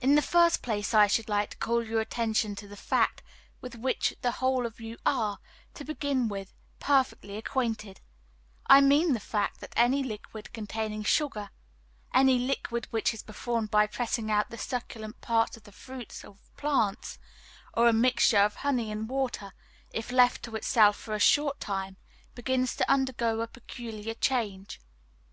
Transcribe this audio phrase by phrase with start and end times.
[0.00, 3.22] In the first place, I should like to call your attention to a fact
[3.60, 5.38] with which the whole of you are,
[5.74, 8.00] to begin with, perfectly acquainted,
[8.66, 11.50] I mean the fact that any liquid containing sugar,
[12.12, 16.40] any liquid which is formed by pressing out the succulent parts of the fruits of
[16.56, 17.20] plants,
[17.74, 19.52] or a mixture of honey and water,
[19.92, 21.96] if left to itself for a short time,
[22.34, 24.80] begins to undergo a peculiar change.